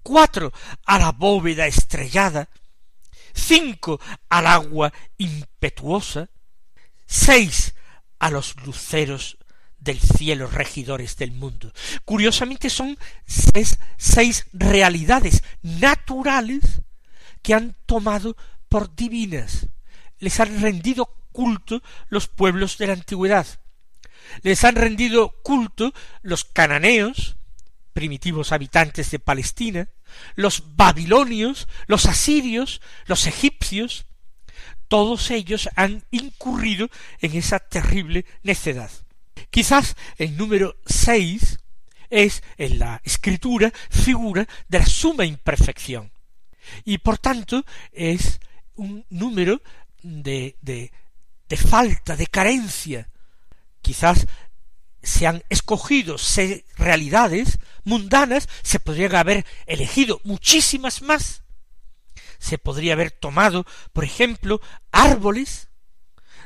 cuatro 0.02 0.52
a 0.84 0.98
la 0.98 1.12
bóveda 1.12 1.66
estrellada, 1.66 2.48
cinco 3.34 4.00
al 4.28 4.46
agua 4.46 4.92
impetuosa, 5.18 6.28
seis 7.06 7.74
a 8.18 8.30
los 8.30 8.56
luceros 8.64 9.38
del 9.82 10.00
cielo, 10.00 10.46
regidores 10.46 11.16
del 11.16 11.32
mundo. 11.32 11.72
Curiosamente 12.04 12.70
son 12.70 12.98
seis, 13.26 13.78
seis 13.96 14.46
realidades 14.52 15.42
naturales 15.62 16.82
que 17.42 17.54
han 17.54 17.76
tomado 17.86 18.36
por 18.68 18.94
divinas. 18.94 19.66
Les 20.18 20.38
han 20.40 20.60
rendido 20.60 21.06
culto 21.32 21.82
los 22.08 22.28
pueblos 22.28 22.78
de 22.78 22.86
la 22.86 22.92
antigüedad. 22.92 23.46
Les 24.42 24.62
han 24.64 24.76
rendido 24.76 25.34
culto 25.42 25.92
los 26.22 26.44
cananeos, 26.44 27.36
primitivos 27.92 28.52
habitantes 28.52 29.10
de 29.10 29.18
Palestina, 29.18 29.88
los 30.36 30.76
babilonios, 30.76 31.68
los 31.86 32.06
asirios, 32.06 32.80
los 33.06 33.26
egipcios, 33.26 34.06
todos 34.88 35.30
ellos 35.30 35.68
han 35.74 36.04
incurrido 36.10 36.88
en 37.20 37.36
esa 37.36 37.58
terrible 37.58 38.26
necedad. 38.42 38.90
Quizás 39.50 39.96
el 40.16 40.36
número 40.36 40.76
seis 40.86 41.58
es 42.10 42.42
en 42.58 42.78
la 42.78 43.00
escritura 43.04 43.72
figura 43.90 44.46
de 44.68 44.78
la 44.78 44.86
suma 44.86 45.24
imperfección 45.24 46.12
y 46.84 46.98
por 46.98 47.18
tanto 47.18 47.64
es 47.92 48.40
un 48.74 49.04
número 49.10 49.62
de, 50.02 50.56
de, 50.60 50.92
de 51.48 51.56
falta, 51.56 52.16
de 52.16 52.26
carencia. 52.26 53.08
Quizás 53.80 54.26
se 55.02 55.26
han 55.26 55.42
escogido 55.48 56.16
realidades 56.76 57.58
mundanas, 57.84 58.48
se 58.62 58.78
podrían 58.78 59.16
haber 59.16 59.44
elegido 59.66 60.20
muchísimas 60.24 61.02
más. 61.02 61.42
Se 62.38 62.58
podría 62.58 62.94
haber 62.94 63.10
tomado, 63.10 63.66
por 63.92 64.04
ejemplo, 64.04 64.60
árboles, 64.90 65.68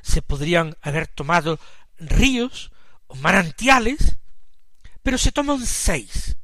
se 0.03 0.23
podrían 0.23 0.77
haber 0.83 1.07
tomado 1.07 1.59
ríos 1.99 2.71
manantiales, 3.15 4.19
pero 5.03 5.19
se 5.19 5.33
toman 5.33 5.65
seis, 5.65 6.37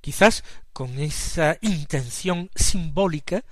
quizás 0.00 0.44
con 0.72 0.98
esa 0.98 1.58
intención 1.60 2.50
simbólica 2.54 3.44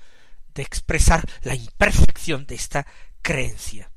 de 0.55 0.63
expresar 0.63 1.29
la 1.43 1.55
imperfección 1.55 2.47
de 2.47 2.55
esta 2.55 2.87
creencia. 3.23 3.91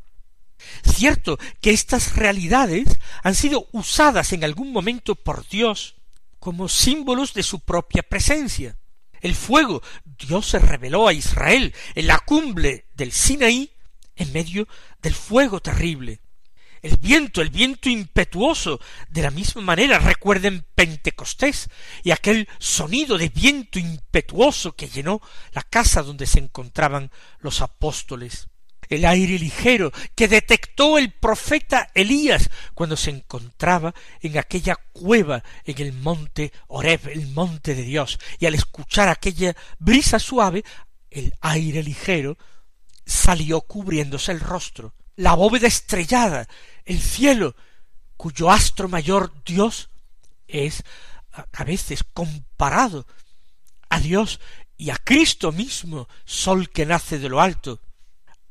Cierto 0.84 1.38
que 1.62 1.72
estas 1.72 2.16
realidades 2.16 3.00
han 3.24 3.36
sido 3.36 3.68
usadas 3.72 4.34
en 4.34 4.44
algún 4.44 4.72
momento 4.72 5.16
por 5.16 5.48
Dios 5.48 5.96
como 6.40 6.68
símbolos 6.68 7.34
de 7.34 7.44
su 7.44 7.60
propia 7.60 8.04
presencia. 8.04 8.78
El 9.22 9.36
fuego, 9.36 9.82
Dios 10.06 10.48
se 10.48 10.60
reveló 10.60 11.08
a 11.08 11.14
Israel 11.14 11.74
en 11.96 12.08
la 12.08 12.20
cumbre 12.20 12.88
del 12.96 13.12
Sinaí 13.12 13.72
en 14.16 14.34
medio 14.34 14.68
del 15.02 15.14
fuego 15.14 15.60
terrible. 15.62 16.22
El 16.82 16.98
viento, 16.98 17.42
el 17.42 17.50
viento 17.50 17.90
impetuoso, 17.90 18.80
de 19.10 19.22
la 19.22 19.32
misma 19.32 19.62
manera 19.62 20.00
recuerden 20.00 20.66
Pentecostés 20.76 21.70
y 22.04 22.12
aquel 22.12 22.48
sonido 22.60 23.18
de 23.18 23.30
viento 23.30 23.80
impetuoso 23.80 24.76
que 24.76 24.90
llenó 24.90 25.22
la 25.54 25.64
casa 25.64 26.04
donde 26.04 26.28
se 26.28 26.40
encontraban 26.40 27.12
los 27.40 27.62
apóstoles. 27.62 28.48
El 28.90 29.06
aire 29.06 29.38
ligero 29.38 29.92
que 30.16 30.30
detectó 30.30 30.98
el 30.98 31.12
profeta 31.12 31.90
Elías 31.94 32.50
cuando 32.74 32.96
se 32.96 33.10
encontraba 33.10 33.94
en 34.22 34.38
aquella 34.38 34.76
cueva 34.94 35.44
en 35.66 35.82
el 35.82 35.92
monte 35.92 36.54
Oreb, 36.68 37.10
el 37.10 37.28
monte 37.28 37.76
de 37.76 37.84
Dios, 37.84 38.18
y 38.40 38.46
al 38.46 38.56
escuchar 38.56 39.10
aquella 39.10 39.56
brisa 39.78 40.20
suave, 40.20 40.64
el 41.12 41.34
aire 41.42 41.84
ligero 41.84 42.38
salió 43.06 43.62
cubriéndose 43.62 44.32
el 44.32 44.40
rostro. 44.40 44.94
La 45.18 45.34
bóveda 45.34 45.68
estrellada, 45.68 46.48
el 46.86 47.02
cielo, 47.02 47.56
cuyo 48.16 48.50
astro 48.50 48.88
mayor 48.88 49.34
Dios 49.44 49.90
es 50.48 50.84
a 51.54 51.64
veces 51.64 52.04
comparado 52.14 53.06
a 53.90 54.00
Dios 54.00 54.40
y 54.78 54.90
a 54.90 54.98
Cristo 54.98 55.52
mismo, 55.52 56.08
sol 56.26 56.70
que 56.70 56.86
nace 56.86 57.20
de 57.20 57.30
lo 57.30 57.42
alto, 57.42 57.82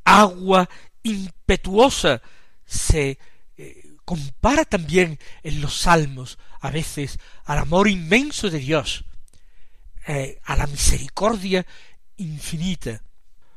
agua 0.05 0.69
impetuosa 1.03 2.21
se 2.65 3.19
eh, 3.57 3.97
compara 4.05 4.65
también 4.65 5.19
en 5.43 5.61
los 5.61 5.77
salmos 5.81 6.39
a 6.61 6.71
veces 6.71 7.19
al 7.45 7.59
amor 7.59 7.89
inmenso 7.89 8.51
de 8.51 8.59
Dios, 8.59 9.05
eh, 10.07 10.41
a 10.45 10.57
la 10.57 10.67
misericordia 10.67 11.67
infinita. 12.17 13.03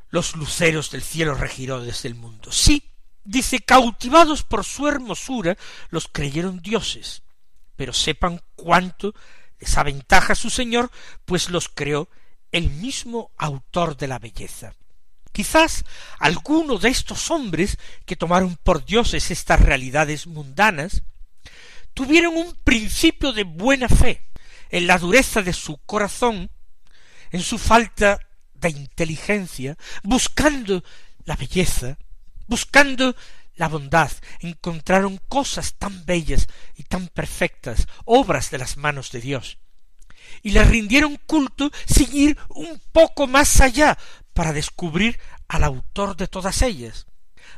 Los 0.10 0.36
luceros 0.36 0.92
del 0.92 1.04
cielo 1.04 1.36
regiró 1.36 1.82
desde 1.82 2.10
el 2.10 2.16
mundo. 2.16 2.52
Sí, 2.52 2.89
dice, 3.30 3.60
cautivados 3.60 4.44
por 4.44 4.66
su 4.66 4.88
hermosura, 4.88 5.56
los 5.90 6.08
creyeron 6.08 6.62
dioses, 6.62 7.22
pero 7.76 7.94
sepan 7.94 8.42
cuánto 8.56 9.14
les 9.60 9.78
aventaja 9.78 10.34
su 10.34 10.50
Señor, 10.50 10.92
pues 11.26 11.50
los 11.50 11.70
creó 11.70 12.10
el 12.52 12.70
mismo 12.72 13.32
autor 13.38 13.96
de 13.98 14.08
la 14.08 14.18
belleza. 14.18 14.74
Quizás 15.32 15.86
alguno 16.18 16.80
de 16.80 16.90
estos 16.90 17.30
hombres 17.30 17.78
que 18.06 18.16
tomaron 18.16 18.58
por 18.64 18.84
dioses 18.84 19.30
estas 19.30 19.62
realidades 19.62 20.26
mundanas 20.26 21.04
tuvieron 21.94 22.36
un 22.36 22.56
principio 22.64 23.32
de 23.32 23.44
buena 23.44 23.88
fe 23.90 24.28
en 24.70 24.88
la 24.88 24.98
dureza 24.98 25.44
de 25.44 25.54
su 25.54 25.78
corazón, 25.78 26.50
en 27.32 27.42
su 27.42 27.60
falta 27.60 28.20
de 28.56 28.70
inteligencia, 28.70 29.78
buscando 30.04 30.84
la 31.26 31.36
belleza, 31.36 31.98
buscando 32.50 33.16
la 33.56 33.68
bondad, 33.68 34.12
encontraron 34.40 35.20
cosas 35.30 35.76
tan 35.76 36.06
bellas 36.06 36.48
y 36.76 36.84
tan 36.84 37.08
perfectas, 37.08 37.88
obras 38.06 38.52
de 38.52 38.58
las 38.58 38.78
manos 38.78 39.12
de 39.12 39.22
Dios, 39.22 39.60
y 40.42 40.52
le 40.52 40.64
rindieron 40.64 41.18
culto 41.26 41.70
sin 41.86 42.16
ir 42.16 42.38
un 42.50 42.82
poco 42.92 43.28
más 43.28 43.62
allá 43.62 43.98
para 44.34 44.54
descubrir 44.54 45.20
al 45.48 45.64
autor 45.64 46.16
de 46.16 46.28
todas 46.28 46.62
ellas, 46.62 47.06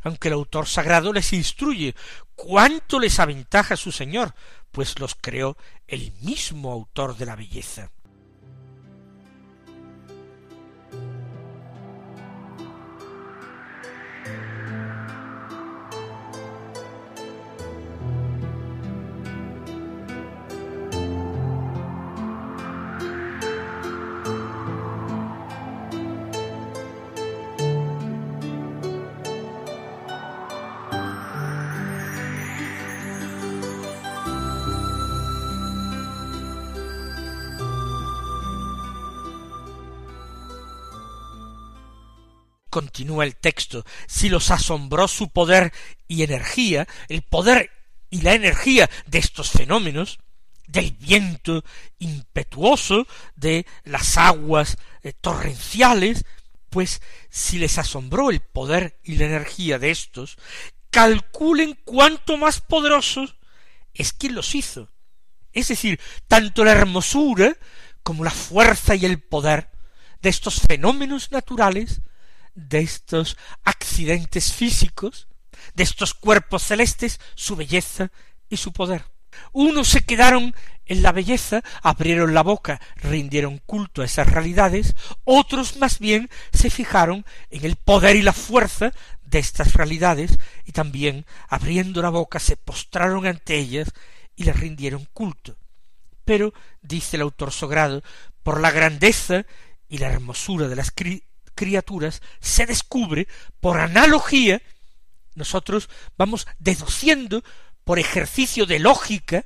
aunque 0.04 0.28
el 0.28 0.34
autor 0.34 0.68
sagrado 0.68 1.14
les 1.14 1.34
instruye 1.34 1.96
cuánto 2.36 3.00
les 3.00 3.20
aventaja 3.20 3.78
su 3.78 3.92
Señor, 3.92 4.34
pues 4.72 5.00
los 5.00 5.16
creó 5.16 5.58
el 5.88 6.12
mismo 6.22 6.72
autor 6.72 7.16
de 7.18 7.26
la 7.26 7.36
belleza. 7.36 7.92
Continúa 42.72 43.26
el 43.26 43.36
texto, 43.36 43.86
si 44.08 44.30
los 44.30 44.50
asombró 44.50 45.08
su 45.08 45.30
poder 45.30 45.72
y 46.08 46.24
energía, 46.24 46.88
el 47.10 47.22
poder 47.22 47.70
y 48.10 48.22
la 48.22 48.34
energía 48.34 48.90
de 49.06 49.20
estos 49.20 49.52
fenómenos, 49.52 50.18
del 50.66 50.92
viento 50.94 51.64
impetuoso, 52.00 53.06
de 53.36 53.68
las 53.84 54.18
aguas 54.18 54.78
eh, 55.04 55.14
torrenciales, 55.14 56.26
pues 56.70 57.02
si 57.30 57.60
les 57.60 57.78
asombró 57.78 58.30
el 58.30 58.40
poder 58.40 58.98
y 59.04 59.18
la 59.18 59.26
energía 59.26 59.78
de 59.78 59.92
estos, 59.92 60.38
calculen 60.90 61.78
cuánto 61.84 62.38
más 62.38 62.62
poderosos 62.62 63.36
es 63.94 64.14
quien 64.14 64.34
los 64.34 64.56
hizo. 64.56 64.90
Es 65.52 65.68
decir, 65.68 66.00
tanto 66.30 66.64
la 66.64 66.72
hermosura 66.72 67.58
como 68.02 68.24
la 68.24 68.32
fuerza 68.32 68.96
y 68.96 69.06
el 69.06 69.20
poder 69.22 69.70
de 70.22 70.30
estos 70.30 70.62
fenómenos 70.62 71.32
naturales 71.32 72.02
de 72.56 72.80
estos 72.80 73.38
accidentes 73.64 74.54
físicos, 74.54 75.28
de 75.74 75.84
estos 75.84 76.14
cuerpos 76.14 76.64
celestes, 76.64 77.20
su 77.36 77.56
belleza 77.56 78.12
y 78.50 78.58
su 78.58 78.74
poder. 78.74 79.06
Unos 79.54 79.88
se 79.88 80.02
quedaron 80.02 80.54
en 80.86 81.04
la 81.04 81.12
belleza, 81.12 81.64
abrieron 81.82 82.34
la 82.34 82.44
boca, 82.44 82.82
rindieron 82.98 83.60
culto 83.60 84.02
a 84.02 84.06
esas 84.06 84.28
realidades, 84.28 84.94
otros 85.24 85.78
más 85.78 86.00
bien 86.00 86.30
se 86.52 86.70
fijaron 86.70 87.26
en 87.50 87.66
el 87.66 87.78
poder 87.78 88.16
y 88.18 88.22
la 88.22 88.34
fuerza 88.34 88.92
de 89.22 89.40
estas 89.40 89.74
realidades, 89.74 90.38
y 90.66 90.74
también, 90.74 91.26
abriendo 91.48 92.02
la 92.02 92.10
boca, 92.10 92.40
se 92.40 92.58
postraron 92.58 93.26
ante 93.26 93.58
ellas 93.58 93.90
y 94.36 94.44
les 94.44 94.60
rindieron 94.60 95.08
culto. 95.14 95.56
Pero, 96.26 96.54
dice 96.82 97.16
el 97.16 97.22
autor 97.22 97.54
sagrado, 97.54 98.04
por 98.44 98.60
la 98.60 98.72
grandeza 98.72 99.46
y 99.88 100.00
la 100.00 100.08
hermosura 100.08 100.68
de 100.68 100.76
las 100.76 100.92
criaturas 101.62 102.24
se 102.40 102.66
descubre 102.66 103.28
por 103.60 103.80
analogía, 103.80 104.64
nosotros 105.36 105.90
vamos 106.18 106.48
deduciendo 106.58 107.44
por 107.84 108.00
ejercicio 108.00 108.66
de 108.66 108.80
lógica, 108.80 109.46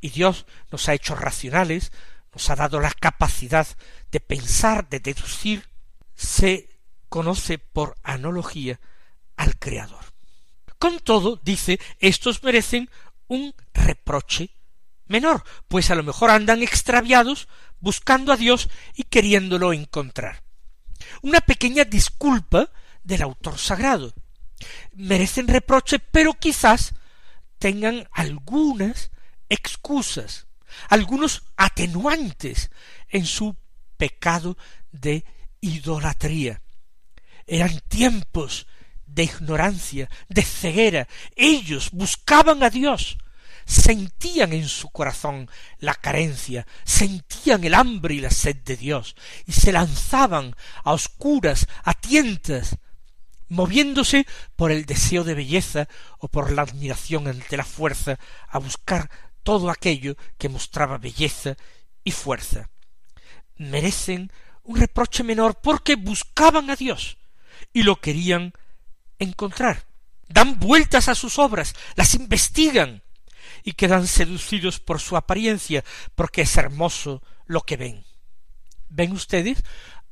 y 0.00 0.08
Dios 0.08 0.46
nos 0.70 0.88
ha 0.88 0.94
hecho 0.94 1.14
racionales, 1.14 1.92
nos 2.32 2.48
ha 2.48 2.56
dado 2.56 2.80
la 2.80 2.90
capacidad 2.90 3.66
de 4.10 4.20
pensar, 4.20 4.88
de 4.88 5.00
deducir, 5.00 5.68
se 6.14 6.70
conoce 7.10 7.58
por 7.58 7.96
analogía 8.02 8.80
al 9.36 9.58
Creador. 9.58 10.06
Con 10.78 11.00
todo, 11.00 11.38
dice, 11.44 11.78
estos 11.98 12.42
merecen 12.42 12.88
un 13.28 13.54
reproche 13.74 14.48
menor, 15.04 15.44
pues 15.68 15.90
a 15.90 15.96
lo 15.96 16.02
mejor 16.02 16.30
andan 16.30 16.62
extraviados 16.62 17.46
buscando 17.78 18.32
a 18.32 18.38
Dios 18.38 18.70
y 18.94 19.02
queriéndolo 19.02 19.74
encontrar 19.74 20.42
una 21.22 21.40
pequeña 21.40 21.84
disculpa 21.84 22.70
del 23.02 23.22
autor 23.22 23.58
sagrado. 23.58 24.14
Merecen 24.92 25.48
reproche, 25.48 25.98
pero 25.98 26.34
quizás 26.34 26.94
tengan 27.58 28.08
algunas 28.12 29.10
excusas, 29.48 30.46
algunos 30.88 31.42
atenuantes 31.56 32.70
en 33.08 33.26
su 33.26 33.56
pecado 33.96 34.56
de 34.90 35.24
idolatría. 35.60 36.62
Eran 37.46 37.80
tiempos 37.88 38.66
de 39.06 39.24
ignorancia, 39.24 40.08
de 40.28 40.42
ceguera. 40.42 41.08
Ellos 41.36 41.90
buscaban 41.92 42.62
a 42.62 42.70
Dios, 42.70 43.18
sentían 43.64 44.52
en 44.52 44.68
su 44.68 44.90
corazón 44.90 45.48
la 45.78 45.94
carencia, 45.94 46.66
sentían 46.84 47.64
el 47.64 47.74
hambre 47.74 48.14
y 48.14 48.20
la 48.20 48.30
sed 48.30 48.56
de 48.56 48.76
Dios, 48.76 49.16
y 49.46 49.52
se 49.52 49.72
lanzaban 49.72 50.54
a 50.84 50.92
oscuras, 50.92 51.66
a 51.84 51.94
tientas, 51.94 52.76
moviéndose 53.48 54.26
por 54.56 54.70
el 54.70 54.86
deseo 54.86 55.24
de 55.24 55.34
belleza 55.34 55.88
o 56.18 56.28
por 56.28 56.52
la 56.52 56.62
admiración 56.62 57.28
ante 57.28 57.56
la 57.56 57.64
fuerza, 57.64 58.18
a 58.48 58.58
buscar 58.58 59.10
todo 59.42 59.70
aquello 59.70 60.16
que 60.38 60.48
mostraba 60.48 60.98
belleza 60.98 61.56
y 62.04 62.12
fuerza. 62.12 62.70
Merecen 63.56 64.32
un 64.64 64.78
reproche 64.78 65.22
menor 65.22 65.60
porque 65.60 65.96
buscaban 65.96 66.70
a 66.70 66.76
Dios 66.76 67.18
y 67.72 67.82
lo 67.82 68.00
querían 68.00 68.52
encontrar. 69.18 69.84
Dan 70.28 70.58
vueltas 70.58 71.08
a 71.08 71.14
sus 71.14 71.38
obras, 71.38 71.74
las 71.94 72.14
investigan 72.14 73.02
y 73.62 73.72
quedan 73.72 74.06
seducidos 74.06 74.80
por 74.80 75.00
su 75.00 75.16
apariencia, 75.16 75.84
porque 76.14 76.42
es 76.42 76.56
hermoso 76.56 77.22
lo 77.46 77.62
que 77.62 77.76
ven. 77.76 78.04
¿Ven 78.88 79.12
ustedes? 79.12 79.62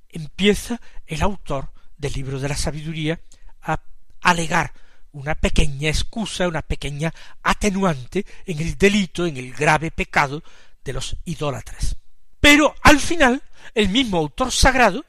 Empieza 0.08 0.80
el 1.06 1.22
autor 1.22 1.72
del 1.96 2.12
libro 2.14 2.40
de 2.40 2.48
la 2.48 2.56
sabiduría 2.56 3.20
a 3.62 3.80
alegar 4.20 4.72
una 5.12 5.34
pequeña 5.34 5.88
excusa, 5.88 6.48
una 6.48 6.62
pequeña 6.62 7.12
atenuante 7.42 8.24
en 8.46 8.60
el 8.60 8.78
delito, 8.78 9.26
en 9.26 9.36
el 9.36 9.52
grave 9.52 9.90
pecado 9.90 10.42
de 10.84 10.92
los 10.92 11.16
idólatras. 11.24 11.96
Pero 12.40 12.74
al 12.82 13.00
final, 13.00 13.42
el 13.74 13.88
mismo 13.88 14.18
autor 14.18 14.52
sagrado 14.52 15.04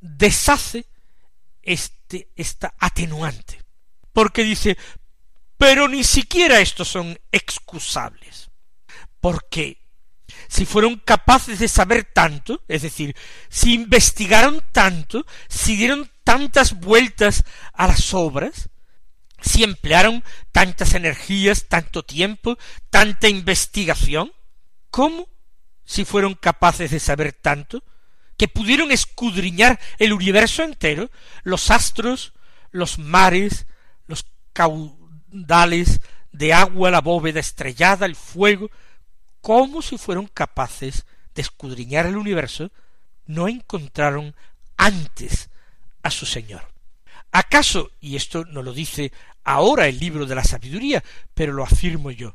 deshace 0.00 0.86
este, 1.62 2.28
esta 2.34 2.74
atenuante, 2.78 3.62
porque 4.12 4.42
dice, 4.42 4.76
pero 5.62 5.86
ni 5.86 6.02
siquiera 6.02 6.58
estos 6.58 6.88
son 6.88 7.16
excusables, 7.30 8.50
porque 9.20 9.78
si 10.48 10.66
fueron 10.66 10.96
capaces 10.96 11.60
de 11.60 11.68
saber 11.68 12.02
tanto, 12.02 12.64
es 12.66 12.82
decir, 12.82 13.14
si 13.48 13.74
investigaron 13.74 14.60
tanto, 14.72 15.24
si 15.48 15.76
dieron 15.76 16.10
tantas 16.24 16.80
vueltas 16.80 17.44
a 17.74 17.86
las 17.86 18.12
obras, 18.12 18.70
si 19.40 19.62
emplearon 19.62 20.24
tantas 20.50 20.94
energías, 20.94 21.68
tanto 21.68 22.02
tiempo, 22.02 22.58
tanta 22.90 23.28
investigación, 23.28 24.32
¿cómo, 24.90 25.28
si 25.84 26.04
fueron 26.04 26.34
capaces 26.34 26.90
de 26.90 26.98
saber 26.98 27.34
tanto, 27.34 27.84
que 28.36 28.48
pudieron 28.48 28.90
escudriñar 28.90 29.78
el 30.00 30.12
universo 30.12 30.64
entero, 30.64 31.08
los 31.44 31.70
astros, 31.70 32.32
los 32.72 32.98
mares, 32.98 33.66
los 34.08 34.26
caudales 35.32 36.00
de 36.30 36.52
agua, 36.52 36.90
la 36.90 37.00
bóveda 37.00 37.40
estrellada, 37.40 38.06
el 38.06 38.16
fuego, 38.16 38.70
cómo 39.40 39.82
si 39.82 39.98
fueron 39.98 40.26
capaces 40.26 41.04
de 41.34 41.42
escudriñar 41.42 42.06
el 42.06 42.16
universo, 42.16 42.70
no 43.26 43.48
encontraron 43.48 44.34
antes 44.76 45.50
a 46.02 46.10
su 46.10 46.26
Señor. 46.26 46.62
¿Acaso, 47.30 47.90
y 48.00 48.16
esto 48.16 48.44
no 48.44 48.62
lo 48.62 48.72
dice 48.72 49.12
ahora 49.44 49.88
el 49.88 49.98
libro 49.98 50.26
de 50.26 50.34
la 50.34 50.44
sabiduría, 50.44 51.02
pero 51.34 51.52
lo 51.52 51.64
afirmo 51.64 52.10
yo, 52.10 52.34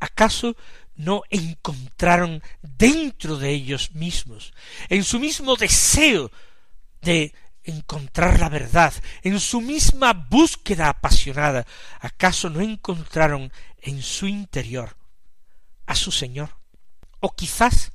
acaso 0.00 0.56
no 0.94 1.22
encontraron 1.30 2.42
dentro 2.62 3.36
de 3.36 3.50
ellos 3.50 3.92
mismos, 3.92 4.52
en 4.88 5.04
su 5.04 5.18
mismo 5.18 5.56
deseo 5.56 6.30
de 7.02 7.34
encontrar 7.64 8.40
la 8.40 8.48
verdad, 8.48 8.92
en 9.22 9.38
su 9.40 9.60
misma 9.60 10.12
búsqueda 10.12 10.88
apasionada, 10.88 11.66
acaso 12.00 12.50
no 12.50 12.60
encontraron 12.60 13.52
en 13.80 14.02
su 14.02 14.26
interior 14.26 14.96
a 15.86 15.94
su 15.94 16.10
Señor? 16.10 16.50
O 17.20 17.34
quizás 17.34 17.92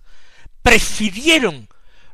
prefirieron 0.62 1.68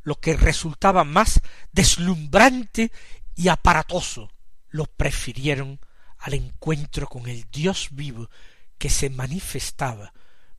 lo 0.03 0.19
que 0.19 0.35
resultaba 0.35 1.03
más 1.03 1.41
deslumbrante 1.71 2.91
y 3.35 3.47
aparatoso, 3.47 4.31
lo 4.69 4.85
prefirieron 4.85 5.79
al 6.19 6.33
encuentro 6.33 7.07
con 7.07 7.27
el 7.27 7.45
Dios 7.51 7.89
vivo 7.91 8.29
que 8.77 8.89
se 8.89 9.09
manifestaba 9.09 10.13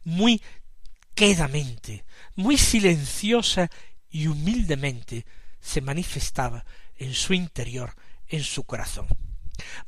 muy 0.04 0.42
quedamente, 1.14 2.04
muy 2.34 2.58
silenciosa 2.58 3.70
y 4.10 4.26
humildemente 4.26 5.26
se 5.64 5.80
manifestaba 5.80 6.64
en 6.96 7.14
su 7.14 7.32
interior, 7.34 7.94
en 8.28 8.44
su 8.44 8.64
corazón. 8.64 9.06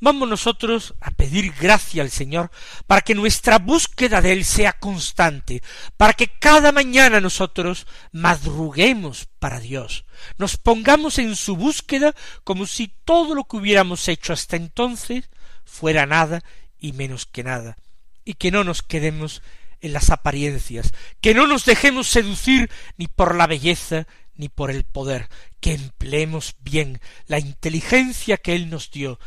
Vamos 0.00 0.28
nosotros 0.28 0.94
a 1.00 1.10
pedir 1.10 1.52
gracia 1.52 2.02
al 2.02 2.10
Señor 2.10 2.50
para 2.86 3.00
que 3.00 3.14
nuestra 3.14 3.58
búsqueda 3.58 4.22
de 4.22 4.32
Él 4.32 4.44
sea 4.44 4.72
constante, 4.74 5.62
para 5.96 6.12
que 6.12 6.28
cada 6.28 6.72
mañana 6.72 7.20
nosotros 7.20 7.86
madruguemos 8.12 9.28
para 9.38 9.60
Dios, 9.60 10.04
nos 10.38 10.56
pongamos 10.56 11.18
en 11.18 11.34
su 11.36 11.56
búsqueda 11.56 12.14
como 12.44 12.66
si 12.66 12.88
todo 13.04 13.34
lo 13.34 13.44
que 13.44 13.56
hubiéramos 13.56 14.08
hecho 14.08 14.32
hasta 14.32 14.56
entonces 14.56 15.28
fuera 15.64 16.06
nada 16.06 16.42
y 16.78 16.92
menos 16.92 17.26
que 17.26 17.42
nada, 17.42 17.76
y 18.24 18.34
que 18.34 18.50
no 18.50 18.64
nos 18.64 18.82
quedemos 18.82 19.42
en 19.80 19.92
las 19.92 20.10
apariencias, 20.10 20.92
que 21.20 21.34
no 21.34 21.46
nos 21.46 21.64
dejemos 21.64 22.08
seducir 22.08 22.70
ni 22.96 23.08
por 23.08 23.34
la 23.34 23.46
belleza 23.46 24.06
ni 24.36 24.48
por 24.48 24.70
el 24.70 24.84
poder, 24.84 25.28
que 25.60 25.74
empleemos 25.74 26.56
bien 26.60 27.00
la 27.26 27.38
inteligencia 27.38 28.36
que 28.36 28.54
Él 28.54 28.70
nos 28.70 28.90
dio, 28.90 29.18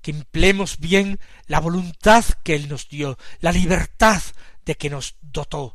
que 0.00 0.10
empleemos 0.10 0.78
bien 0.78 1.18
la 1.46 1.60
voluntad 1.60 2.24
que 2.42 2.54
Él 2.54 2.68
nos 2.68 2.88
dio, 2.88 3.18
la 3.40 3.52
libertad 3.52 4.22
de 4.64 4.76
que 4.76 4.90
nos 4.90 5.16
dotó, 5.20 5.74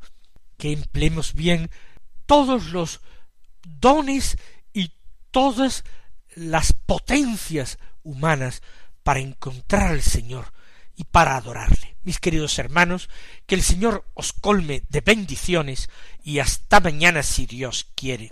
que 0.58 0.72
empleemos 0.72 1.34
bien 1.34 1.70
todos 2.26 2.68
los 2.68 3.02
dones 3.64 4.38
y 4.74 4.92
todas 5.32 5.84
las 6.36 6.74
potencias 6.74 7.80
humanas 8.04 8.62
para 9.04 9.20
encontrar 9.20 9.88
al 9.88 10.02
Señor 10.02 10.54
y 10.96 11.06
para 11.06 11.38
adorarle. 11.38 11.96
Mis 12.04 12.20
queridos 12.20 12.60
hermanos, 12.60 13.10
que 13.46 13.56
el 13.56 13.64
Señor 13.64 14.06
os 14.14 14.34
colme 14.34 14.84
de 14.90 15.02
bendiciones 15.02 15.90
y 16.24 16.40
hasta 16.40 16.80
mañana 16.80 17.24
si 17.24 17.46
Dios 17.46 17.88
quiere. 17.96 18.32